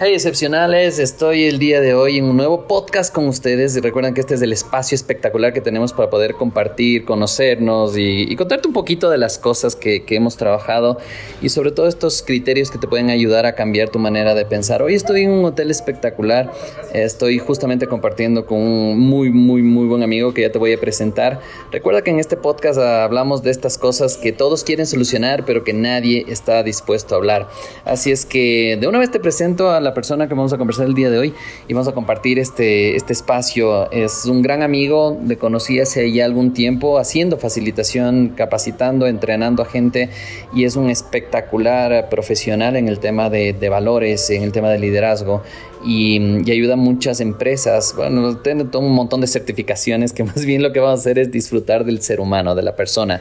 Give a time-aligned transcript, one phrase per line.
[0.00, 4.14] Hey excepcionales, estoy el día de hoy en un nuevo podcast con ustedes y recuerden
[4.14, 8.74] que este es el espacio espectacular que tenemos para poder compartir, conocernos y, contarte un
[8.74, 10.98] poquito de las cosas que, hemos trabajado
[11.42, 14.82] y sobre todo estos criterios que te pueden ayudar a cambiar tu manera de pensar.
[14.82, 16.52] Hoy estoy en un hotel espectacular,
[16.94, 20.78] estoy justamente compartiendo con un muy, muy, muy buen amigo que ya te voy a
[20.78, 21.40] presentar.
[21.72, 25.72] Recuerda que en este podcast hablamos de estas cosas que todos quieren solucionar pero que
[25.72, 27.48] nadie está dispuesto a hablar.
[27.84, 30.86] Así es que de una vez te presento a la persona que vamos a conversar
[30.86, 31.34] el día de hoy
[31.66, 33.90] y vamos a compartir este, este espacio.
[33.90, 39.66] Es un gran amigo, le conocí hace ya algún tiempo haciendo facilitación, capacitando, entrenando a
[39.66, 40.10] gente
[40.54, 45.42] y es un espectacular profesional en el tema de valores, en el tema de liderazgo
[45.84, 46.18] y,
[46.50, 47.94] ayuda a muchas empresas.
[47.96, 51.18] Bueno, tiene todo un montón de certificaciones que más bien lo que vamos a hacer
[51.18, 53.20] es disfrutar del ser humano, de la persona.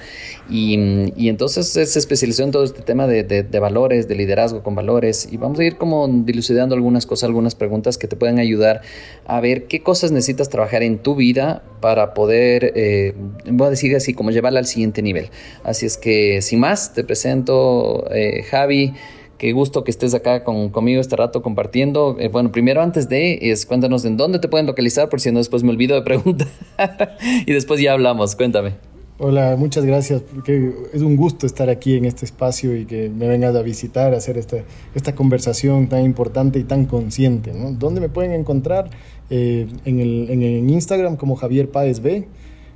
[0.50, 4.76] Y, y entonces se especializó en todo este tema de, de, valores, de liderazgo con
[4.76, 5.28] valores.
[5.32, 8.82] Y vamos a ir como dilucidando algunas cosas, algunas preguntas que te pueden ayudar
[9.26, 13.14] a ver qué cosas necesitas trabajar en tu vida para poder, eh,
[13.46, 15.30] voy a decir así, como llevarla al siguiente nivel.
[15.64, 18.94] Así es que, sin más, te presento eh, Javi.
[19.38, 22.18] Qué gusto que estés acá conmigo este rato compartiendo.
[22.20, 25.64] Eh, bueno, primero antes de, cuéntanos en dónde te pueden localizar, por si no después
[25.64, 26.48] me olvido de preguntar.
[27.46, 28.74] y después ya hablamos, cuéntame.
[29.20, 33.28] Hola, muchas gracias, porque es un gusto estar aquí en este espacio y que me
[33.28, 34.58] vengas a visitar, a hacer esta,
[34.94, 37.52] esta conversación tan importante y tan consciente.
[37.52, 38.92] ¿Dónde me pueden encontrar?
[39.32, 42.28] Eh, en, el, en, Instagram como Javier Páez B.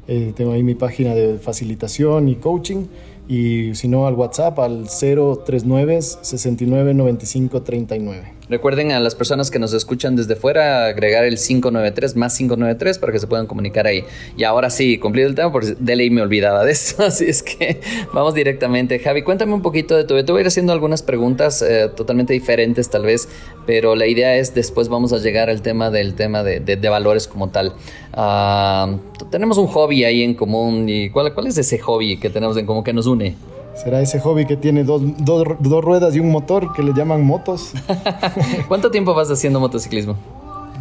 [0.08, 2.86] Eh, tengo ahí mi página de facilitación y coaching
[3.28, 8.41] y si no al WhatsApp al 039 69 95 39.
[8.52, 13.14] Recuerden a las personas que nos escuchan desde fuera agregar el 593 más 593 para
[13.14, 14.04] que se puedan comunicar ahí.
[14.36, 17.44] Y ahora sí, cumplido el tema, porque de ley me olvidaba de eso, así es
[17.44, 17.80] que
[18.12, 19.00] vamos directamente.
[19.00, 22.34] Javi, cuéntame un poquito de tu Te voy a ir haciendo algunas preguntas eh, totalmente
[22.34, 23.30] diferentes tal vez,
[23.66, 27.30] pero la idea es después vamos a llegar al tema del tema de, de, valores
[27.30, 27.72] como tal.
[28.12, 28.98] Uh,
[29.30, 32.66] tenemos un hobby ahí en común y ¿cuál, ¿cuál es ese hobby que tenemos en
[32.66, 33.34] común que nos une?
[33.76, 37.26] Será ese hobby que tiene dos, dos, dos ruedas y un motor que le llaman
[37.26, 37.74] motos.
[38.68, 40.16] ¿Cuánto tiempo vas haciendo motociclismo?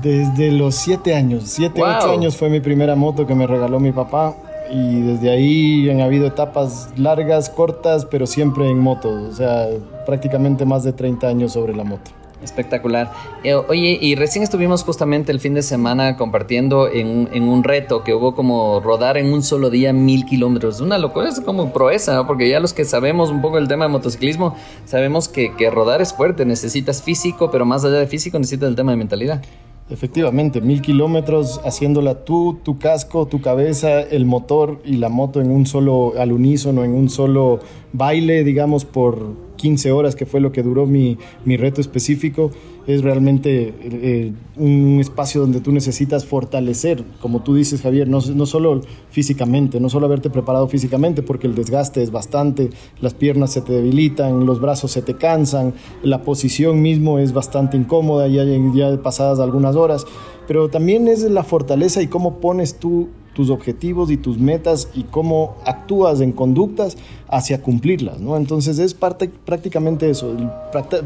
[0.02, 1.44] Desde los siete años.
[1.46, 4.34] Siete, ocho años fue mi primera moto que me regaló mi papá.
[4.72, 9.10] Y desde ahí han habido etapas largas, cortas, pero siempre en moto.
[9.28, 9.68] O sea,
[10.06, 12.10] prácticamente más de 30 años sobre la moto.
[12.42, 13.12] Espectacular.
[13.44, 18.02] Eh, oye, y recién estuvimos justamente el fin de semana compartiendo en, en, un reto
[18.02, 20.80] que hubo como rodar en un solo día mil kilómetros.
[20.80, 23.90] Una locura, es como proeza, porque ya los que sabemos un poco el tema de
[23.90, 24.56] motociclismo,
[24.86, 28.76] sabemos que, que rodar es fuerte, necesitas físico, pero más allá de físico necesitas el
[28.76, 29.42] tema de mentalidad.
[29.90, 35.50] Efectivamente, mil kilómetros haciéndola tú, tu casco, tu cabeza, el motor y la moto en
[35.50, 37.58] un solo, al unísono, en un solo
[37.92, 42.50] baile, digamos, por 15 horas, que fue lo que duró mi, mi reto específico,
[42.86, 48.46] es realmente eh, un espacio donde tú necesitas fortalecer, como tú dices, Javier, no, no
[48.46, 52.70] solo físicamente, no solo haberte preparado físicamente, porque el desgaste es bastante,
[53.02, 57.76] las piernas se te debilitan, los brazos se te cansan, la posición mismo es bastante
[57.76, 58.44] incómoda, ya,
[58.74, 60.06] ya pasadas algunas horas,
[60.48, 65.04] pero también es la fortaleza y cómo pones tú tus objetivos y tus metas y
[65.04, 66.96] cómo actúas en conductas
[67.28, 68.36] hacia cumplirlas, ¿no?
[68.36, 70.36] Entonces es parte, prácticamente eso.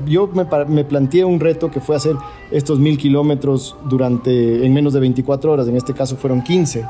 [0.06, 2.16] Yo me, me, planteé un reto que fue hacer
[2.50, 6.84] estos mil kilómetros durante, en menos de 24 horas, en este caso fueron 15.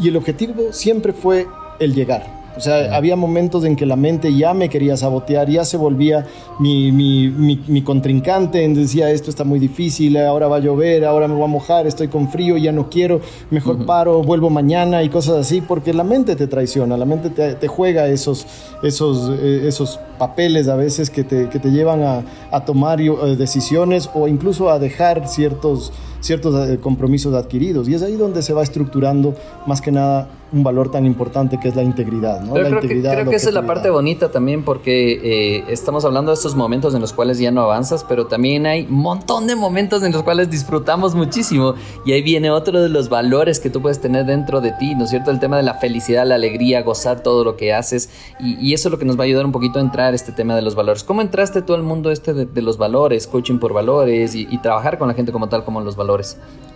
[0.00, 1.46] Y el objetivo siempre fue
[1.78, 5.64] el llegar, o sea, había momentos en que la mente ya me quería sabotear, ya
[5.64, 6.26] se volvía
[6.58, 7.28] mi, mi,
[7.68, 11.46] mi, contrincante, decía, esto está muy difícil, ahora va a llover, ahora me voy a
[11.46, 13.20] mojar, estoy con frío, ya no quiero,
[13.50, 17.54] mejor paro, vuelvo mañana y cosas así, porque la mente te traiciona, la mente te,
[17.54, 18.44] te juega esos,
[18.82, 23.12] esos, eh, esos papeles a veces que te, que te llevan a, a tomar eh,
[23.38, 27.88] decisiones o incluso a dejar ciertos ciertos eh, compromisos adquiridos.
[27.88, 29.34] Y es ahí donde se va estructurando
[29.66, 32.40] más que nada un valor tan importante que es la integridad.
[32.40, 32.54] ¿no?
[32.54, 36.30] creo integridad, que, creo que esa es la parte bonita también porque eh, estamos hablando
[36.30, 39.56] de estos momentos en los cuales ya no avanzas, pero también hay un montón de
[39.56, 41.74] momentos en los cuales disfrutamos muchísimo
[42.06, 45.04] y ahí viene otro de los valores que tú puedes tener dentro de ti, ¿no
[45.04, 45.30] es cierto?
[45.30, 48.08] El tema de la felicidad, la alegría, gozar todo lo que haces
[48.40, 50.54] y, eso es lo que nos va a ayudar un poquito a entrar este tema
[50.54, 51.02] de los valores.
[51.02, 54.98] ¿Cómo entraste tú al mundo este de, los valores, coaching por valores y, y trabajar
[54.98, 56.07] con la gente como tal como los valores?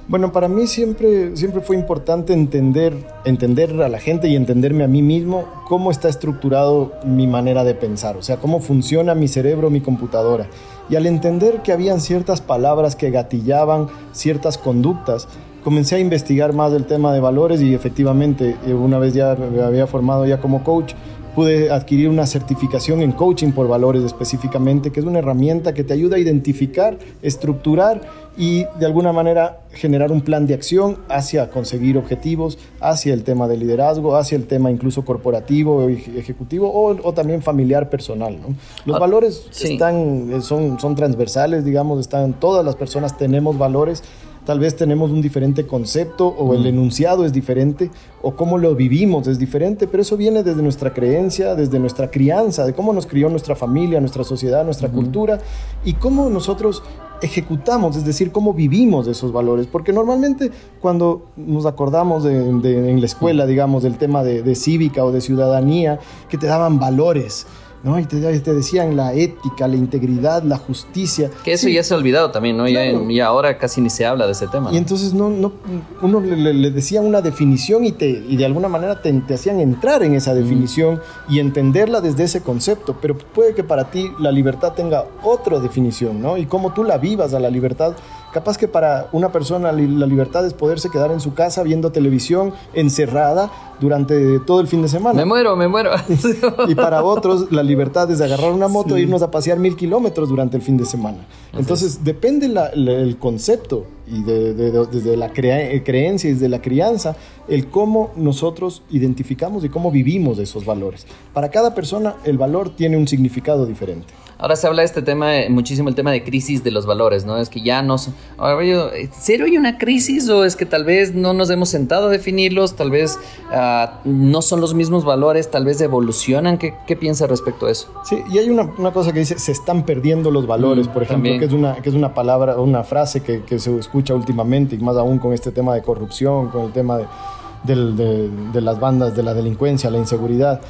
[0.09, 2.93] Bueno, para mí siempre, siempre fue importante entender,
[3.25, 7.75] entender a la gente y entenderme a mí mismo cómo está estructurado mi manera de
[7.75, 10.49] pensar, o sea, cómo funciona mi cerebro, mi computadora.
[10.91, 15.29] Y al entender que habían ciertas palabras que gatillaban ciertas conductas,
[15.63, 19.63] comencé a investigar más del tema de valores y efectivamente, eh, una vez ya me
[19.63, 20.95] había formado ya como coach,
[21.35, 25.93] pude adquirir una certificación en coaching por valores específicamente, que es una herramienta que te
[25.93, 28.03] ayuda a identificar, estructurar
[28.37, 33.49] y de alguna manera generar un plan de acción hacia conseguir objetivos, hacia el tema
[33.49, 38.39] de liderazgo, hacia el tema incluso corporativo, ejecutivo o, también familiar personal.
[38.85, 44.03] Los ah, valores están, eh, son, son transversales, digamos, están, todas las personas tenemos valores
[44.45, 47.91] tal vez tenemos un diferente concepto o el enunciado es diferente
[48.23, 52.65] o cómo lo vivimos es diferente, pero eso viene desde nuestra creencia, desde nuestra crianza,
[52.65, 55.39] de cómo nos crió nuestra familia, nuestra sociedad, nuestra cultura
[55.85, 56.83] y cómo nosotros
[57.23, 59.67] ejecutamos, es decir, cómo vivimos esos valores.
[59.67, 60.51] Porque normalmente
[60.81, 65.21] cuando nos acordamos de, en la escuela, digamos, del tema de, de cívica o de
[65.21, 67.47] ciudadanía, que te daban valores,
[67.83, 67.99] ¿no?
[67.99, 71.31] Y te, decían la ética, la integridad, la justicia.
[71.45, 72.69] Que eso ya se ha olvidado también, ¿no?
[72.69, 74.73] Y ahora casi ni se habla de ese tema.
[74.73, 75.53] Y entonces no, no,
[76.01, 79.61] uno le, le, decía una definición y, te, y de alguna manera te, te hacían
[79.61, 84.31] entrar en esa definición y entenderla desde ese concepto, pero puede que para ti la
[84.31, 86.37] libertad tenga otra definición, ¿no?
[86.37, 87.95] Y cómo tú la vivas a la libertad
[88.33, 92.55] Capaz que para una persona la libertad es poderse quedar en su casa viendo televisión
[92.73, 95.15] encerrada durante todo el fin de semana.
[95.15, 95.91] Me muero, me muero.
[96.69, 100.29] y para otros la libertad es agarrar una moto e irnos a pasear mil kilómetros
[100.29, 101.19] durante el fin de semana.
[101.53, 107.17] Entonces depende el concepto y desde la creencia y desde la crianza,
[107.49, 111.07] el cómo nosotros identificamos y cómo vivimos esos valores.
[111.35, 114.15] Para cada persona el valor tiene un significado diferente.
[114.43, 117.25] Ahora se habla de este tema, eh, muchísimo el tema de crisis de los valores,
[117.25, 117.37] ¿no?
[117.37, 117.95] Es que ya no...
[118.37, 122.11] Ahora, ¿Serio hay una crisis o es que tal vez no nos hemos sentado a
[122.11, 122.75] definirlos?
[122.75, 123.21] Tal vez
[123.53, 126.59] ah, no son los mismos valores, tal vez evolucionan.
[126.59, 127.95] ¿Qué, qué piensa respecto a eso?
[128.03, 131.05] Sí, y hay una, una, cosa que dice, se están perdiendo los valores, mm, por
[131.05, 134.75] ejemplo, que es, una, que es una palabra, una frase que, que, se escucha últimamente,
[134.75, 138.81] y más aún con este tema de corrupción, con el tema de, de, de las
[138.81, 140.61] bandas, de la delincuencia, la inseguridad.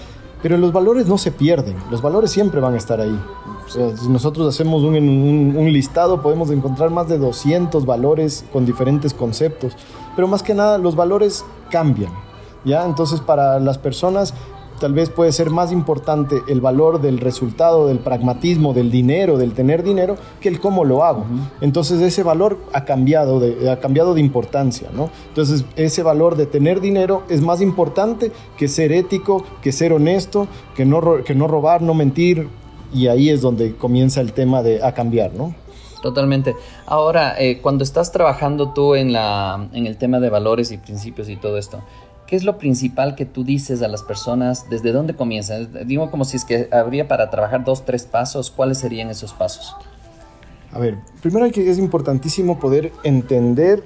[0.43, 3.17] Pero los valores no se pierden, los valores siempre van a estar ahí.
[3.73, 9.77] Si nosotros hacemos un, un, listado, podemos encontrar más de 200 valores con diferentes conceptos.
[10.15, 12.13] Pero más que nada, los valores cambian.
[12.65, 12.85] ¿ya?
[12.85, 14.35] Entonces, para las personas
[14.83, 19.53] tal vez puede ser más importante el valor del resultado, del pragmatismo, del dinero, del
[19.53, 21.25] tener dinero, que el cómo lo hago.
[21.61, 25.09] Entonces ese valor ha cambiado de, ha cambiado de importancia, ¿no?
[25.29, 30.49] Entonces ese valor de tener dinero es más importante que ser ético, que ser honesto,
[30.75, 32.49] que no, que no robar, no mentir,
[32.93, 35.55] y ahí es donde comienza el tema de a cambiar, ¿no?
[36.03, 36.57] Totalmente.
[36.87, 41.29] Ahora, eh, cuando estás trabajando tú en, la, en el tema de valores y principios
[41.29, 41.81] y todo esto,
[42.33, 44.71] ¿Qué es lo principal que tú dices a las personas?
[44.71, 45.69] ¿Desde dónde comienzas?
[45.87, 48.51] Digo como si es que habría para trabajar dos, tres pasos.
[48.51, 49.77] ¿Cuáles serían esos pasos?
[50.73, 53.85] A ver, primero que, es importantísimo poder entender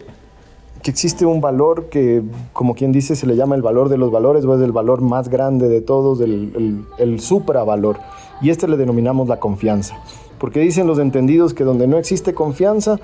[0.80, 4.12] que existe un valor que, como quien dice, se le llama el valor de los
[4.12, 7.98] valores o es el valor más grande de todos, el, el, el supravalor.
[8.40, 9.96] Y este le denominamos la confianza.
[10.38, 12.98] Porque dicen los entendidos que donde no existe confianza,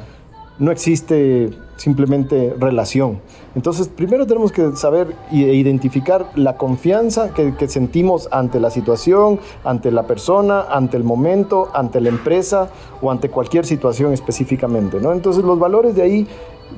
[0.58, 3.20] no existe simplemente relación.
[3.55, 9.90] Entonces, primero tenemos que saber e identificar la confianza que, sentimos ante la situación, ante
[9.90, 12.70] la persona, ante el momento, ante la empresa
[13.00, 15.00] o ante cualquier situación específicamente.
[15.00, 15.12] ¿no?
[15.12, 16.26] Entonces, los valores de ahí,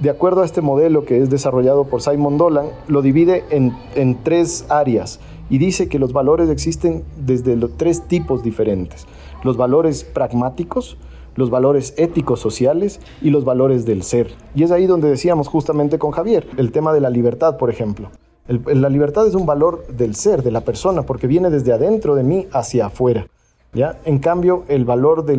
[0.01, 4.23] de acuerdo a este modelo que es desarrollado por Simon Dolan, lo divide en, en
[4.23, 9.07] tres áreas y dice que los valores existen desde los tres tipos diferentes.
[9.43, 10.97] Los valores pragmáticos,
[11.37, 14.31] los valores éticos sociales y los valores del ser.
[14.55, 18.11] Y es ahí donde decíamos justamente con Javier, el tema de la libertad, por ejemplo.
[18.47, 22.23] la libertad es un valor del ser, de la persona, porque viene desde adentro de
[22.23, 23.27] mí hacia afuera.
[23.75, 23.99] ¿Ya?
[24.05, 25.37] En cambio, el valor de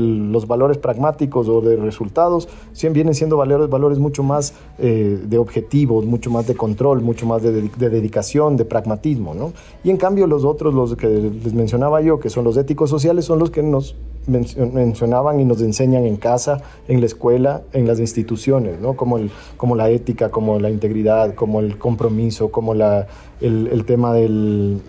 [0.00, 2.46] los valores pragmáticos o de resultados
[2.92, 7.42] vienen siendo valores, valores mucho más eh, de objetivos, mucho más de control, mucho más
[7.42, 9.34] de, de, dedicación, de pragmatismo.
[9.34, 9.52] ¿no?
[9.82, 13.24] Y en cambio los otros, los que les mencionaba yo, que son los éticos sociales,
[13.24, 13.96] son los que nos
[14.26, 18.94] mencionaban y nos enseñan en casa, en la escuela, en las instituciones, ¿no?
[18.94, 23.06] como, el, como la ética, como la integridad, como el compromiso, como la,
[23.40, 24.80] el, el tema del,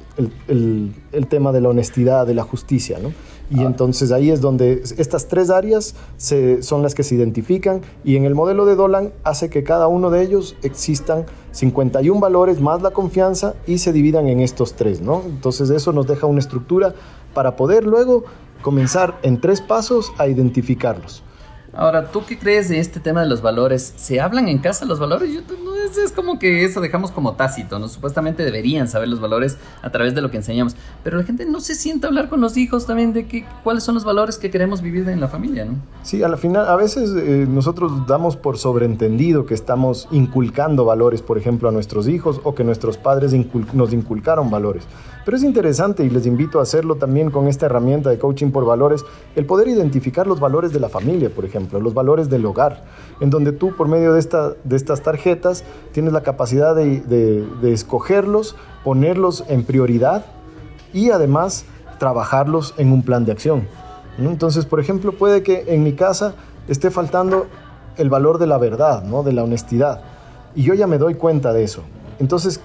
[0.48, 3.00] el, el, tema de la honestidad, de la justicia.
[3.02, 3.12] ¿no?
[3.52, 3.66] Y ah.
[3.66, 8.26] entonces ahí es donde estas tres áreas se, son las que se identifican y en
[8.26, 12.92] el modelo de Dolan hace que cada uno de ellos existan 51 valores más la
[12.92, 15.02] confianza y se dividan en estos tres.
[15.02, 15.22] ¿no?
[15.26, 16.94] Entonces eso nos deja una estructura
[17.34, 18.24] para poder luego
[18.62, 21.24] comenzar en tres pasos a identificarlos.
[21.74, 23.94] Ahora, ¿tú qué crees de este tema de los valores?
[23.96, 25.34] ¿Se hablan en casa los valores?
[25.34, 27.88] Yo, no, es, como que eso dejamos como tácito, ¿no?
[27.88, 31.62] Supuestamente deberían saber los valores a través de lo que enseñamos, pero la gente no
[31.62, 34.52] se sienta a hablar con los hijos también de qué, cuáles son los valores que
[34.52, 35.76] queremos vivir en la familia, ¿no?
[36.04, 41.38] Sí, al final, a veces eh, nosotros damos por sobreentendido que estamos inculcando valores, por
[41.38, 43.34] ejemplo, a nuestros hijos o que nuestros padres
[43.74, 44.84] nos inculcaron valores.
[45.24, 48.66] Pero es interesante y les invito a hacerlo también con esta herramienta de coaching por
[48.66, 52.84] valores, el poder identificar los valores de la familia, por ejemplo, los valores del hogar,
[53.20, 57.74] en donde tú por medio de, esta, de estas tarjetas tienes la capacidad de, de
[57.74, 60.26] escogerlos, ponerlos en prioridad
[60.94, 61.66] y además
[62.00, 63.68] trabajarlos en un plan de acción.
[64.18, 66.34] Entonces, por ejemplo, puede que en mi casa
[66.68, 67.48] esté faltando
[67.98, 69.24] el valor de la verdad, ¿no?
[69.24, 70.02] de la honestidad.
[70.56, 71.82] Y yo ya me doy cuenta de eso.
[72.20, 72.62] Entonces,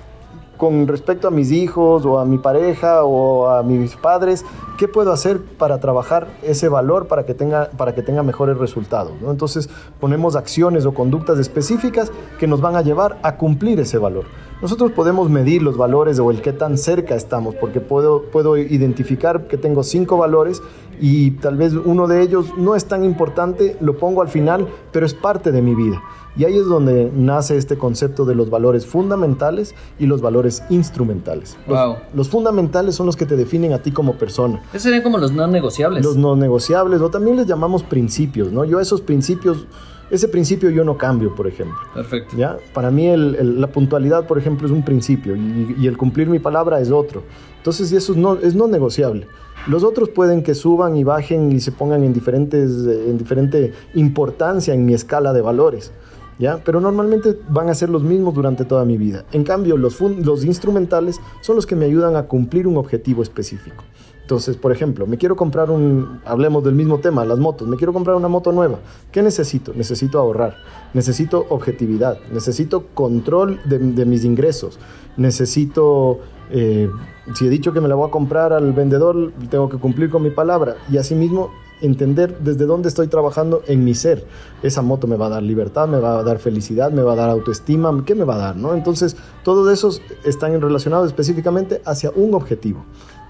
[0.57, 4.45] con respecto a mis hijos o a mi pareja o a mis padres,
[4.79, 9.13] ¿qué puedo hacer para trabajar ese valor para que tenga, para que tenga mejores resultados?
[9.29, 9.69] Entonces
[10.01, 14.25] ponemos acciones o conductas específicas que nos van a llevar a cumplir ese valor.
[14.63, 19.49] Nosotros podemos medir los valores o el qué tan cerca estamos, porque puedo, puedo identificar
[19.49, 20.63] que tengo cinco valores
[20.99, 25.05] y tal vez uno de ellos no es tan importante, lo pongo al final, pero
[25.05, 26.03] es parte de mi vida.
[26.39, 31.57] Y ahí es donde nace este concepto de los valores fundamentales y los valores instrumentales.
[31.67, 34.63] Los, los fundamentales son los que te definen a ti como persona.
[34.71, 36.05] Esos serían como los no negociables.
[36.05, 38.65] Los no negociables, o también les llamamos principios, ¿no?
[38.65, 39.67] Yo esos principios,
[40.11, 41.77] ese principio yo no cambio, por ejemplo.
[41.93, 42.37] Perfecto.
[42.37, 42.57] ¿Ya?
[42.73, 46.91] Para mí la puntualidad, por ejemplo, es un principio y, el cumplir mi palabra es
[46.91, 47.23] otro.
[47.59, 49.27] Entonces, eso no, es no negociable.
[49.67, 54.75] Los otros pueden que suban y bajen y se pongan en, diferentes, en diferente importancia
[54.75, 55.93] en mi escala de valores.
[56.39, 56.61] ¿Ya?
[56.63, 59.25] Pero normalmente van a ser los mismos durante toda mi vida.
[59.33, 63.83] En cambio, los, los instrumentales son los que me ayudan a cumplir un objetivo específico.
[64.27, 67.93] Entonces, por ejemplo, me quiero comprar un, hablemos del mismo tema, las motos, me quiero
[67.93, 68.81] comprar una moto nueva.
[69.13, 69.73] ¿Qué necesito?
[69.73, 70.57] Necesito ahorrar,
[70.95, 74.81] necesito objetividad, necesito control de, mis ingresos,
[75.17, 76.19] necesito
[76.51, 76.91] eh,
[77.37, 80.25] si he dicho que me la voy a comprar al vendedor, tengo que cumplir con
[80.25, 80.75] mi palabra.
[80.91, 84.27] Y asimismo, entender desde dónde estoy trabajando en mi ser.
[84.63, 87.17] Esa moto me va a dar libertad, me va a dar felicidad, me va a
[87.17, 88.57] dar autoestima, ¿qué me va a dar?
[88.57, 88.75] ¿no?
[88.75, 92.85] Entonces, todos esos están relacionados específicamente hacia un objetivo.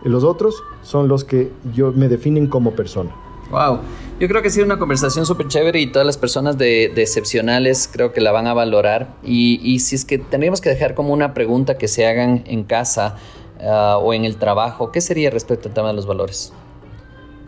[0.06, 3.10] Y los otros son los que yo me definen como persona.
[3.50, 3.80] Wow,
[4.20, 7.90] yo creo que ha sido una conversación súper chévere y todas las personas de, excepcionales
[7.92, 9.16] creo que la van a valorar.
[9.25, 13.16] Y, si es que tendríamos que dejar como una pregunta que se hagan en casa
[13.60, 16.52] ah, o en el trabajo, ¿qué sería respecto al tema de los valores?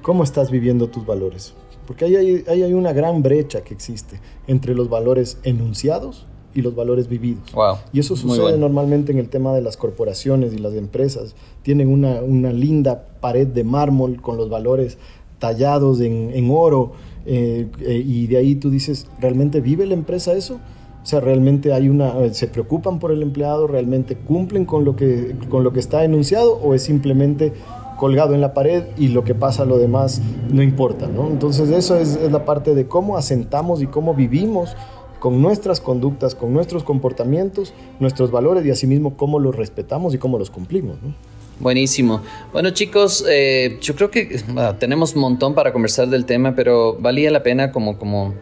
[0.02, 1.54] ¿Cómo estás viviendo tus valores?
[1.86, 6.74] Porque ahí hay, hay una gran brecha que existe entre los valores enunciados y los
[6.74, 7.52] valores vividos.
[7.52, 11.34] Wow, y eso sucede normalmente en el tema de las corporaciones y las empresas.
[11.62, 14.98] Tienen una, una linda pared de mármol con los valores
[15.38, 16.92] tallados en, oro,
[17.26, 20.58] eh, eh, y de ahí tú dices, ¿realmente vive la empresa eso?
[21.02, 25.36] O sea, realmente hay una, se preocupan por el empleado, realmente cumplen con lo que,
[25.48, 27.52] con lo que está enunciado o es simplemente
[27.96, 31.26] colgado en la pared y lo que pasa lo demás no importa, ¿no?
[31.28, 34.76] Entonces eso es, es la parte de cómo asentamos y cómo vivimos
[35.18, 40.38] con nuestras conductas, con nuestros comportamientos, nuestros valores y asimismo cómo los respetamos y cómo
[40.38, 41.14] los cumplimos, ¿no?
[41.60, 42.22] Buenísimo.
[42.52, 44.40] Bueno chicos, eh, yo creo que
[44.78, 48.34] tenemos un montón para conversar del tema, pero valía la pena como, como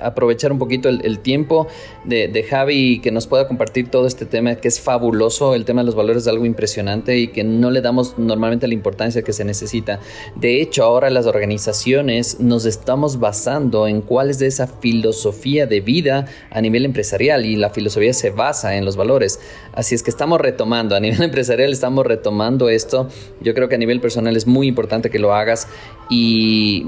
[0.00, 1.66] aprovechar un poquito el, tiempo
[2.04, 5.54] de, Javi que nos pueda compartir todo este tema que es fabuloso.
[5.54, 8.74] El tema de los valores es algo impresionante y que no le damos normalmente la
[8.74, 10.00] importancia que se necesita.
[10.34, 15.80] De hecho, ahora las organizaciones nos estamos basando en cuál es de esa filosofía de
[15.80, 19.40] vida a nivel empresarial y la filosofía se basa en los valores.
[19.72, 23.08] Así es que estamos retomando, a nivel empresarial estamos retomando esto.
[23.40, 25.68] Yo creo que a nivel personal es muy importante que lo hagas
[26.08, 26.84] y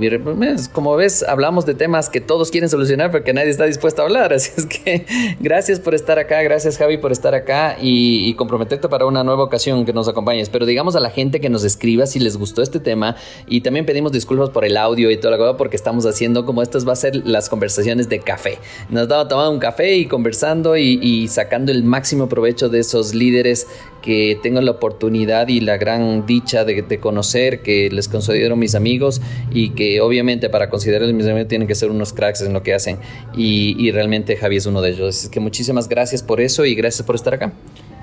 [0.72, 4.32] como ves, hablamos de temas que todos quieren solucionar porque nadie está dispuesto a hablar.
[4.38, 5.06] Así es que
[5.40, 9.84] gracias por estar acá, gracias Javi por estar acá y, comprometerte para una nueva ocasión
[9.84, 10.48] que nos acompañes.
[10.48, 13.86] Pero digamos a la gente que nos escriba si les gustó este tema y también
[13.86, 16.92] pedimos disculpas por el audio y toda la cosa porque estamos haciendo como estas va
[16.92, 18.58] a ser las conversaciones de café.
[18.90, 23.66] Nos estamos tomando un café y conversando y, sacando el máximo provecho de esos líderes
[24.02, 29.20] que tengo la oportunidad y la gran dicha de, conocer, que les considero mis amigos
[29.52, 32.74] y que obviamente para considerarlos mis amigos tienen que ser unos cracks en lo que
[32.74, 32.98] hacen
[33.36, 35.16] y, y realmente Javi es uno de ellos.
[35.16, 37.52] Así que muchísimas gracias por eso y gracias por estar acá.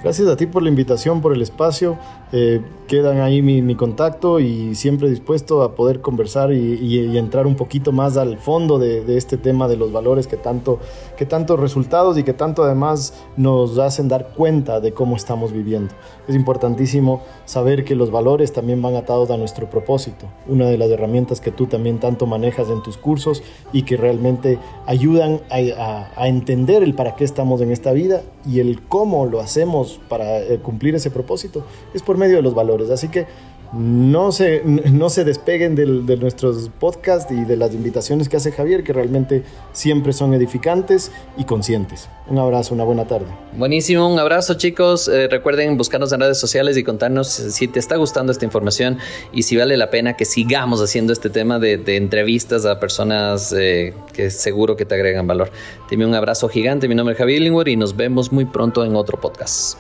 [0.06, 1.98] Gracias a ti por la invitación, por el espacio.
[2.32, 7.92] Eh, quedan ahí mi, contacto y siempre dispuesto a poder conversar y, entrar un poquito
[7.92, 10.80] más al fondo de, este tema de los valores que tanto,
[11.18, 15.96] que tantos resultados y que tanto además nos hacen dar cuenta de cómo estamos viviendo.
[16.28, 20.92] Es importantísimo saber que los valores también van atados a nuestro propósito, una de las
[20.92, 23.42] herramientas que tú también tanto manejas en tus cursos
[23.74, 28.60] y que realmente ayudan a, a entender el para qué estamos en esta vida y
[28.60, 32.90] el cómo lo hacemos para eh, cumplir ese propósito es por medio de los valores.
[32.90, 33.28] Así que
[33.74, 34.62] no se,
[34.92, 39.44] no se despeguen de nuestros podcasts y de las invitaciones que hace Javier, que realmente
[39.74, 42.10] siempre son edificantes y conscientes.
[42.28, 43.28] Un abrazo, una buena tarde.
[43.56, 45.08] Buenísimo, un abrazo chicos.
[45.08, 48.98] Eh, recuerden buscarnos en redes sociales y contarnos si te está gustando esta información
[49.32, 53.94] y si vale la pena que sigamos haciendo este tema de, entrevistas a personas eh,
[54.14, 55.52] que seguro que te agregan valor.
[55.90, 58.96] Dime un abrazo gigante, mi nombre es Javier Lingwood y nos vemos muy pronto en
[58.96, 59.78] otro podcast.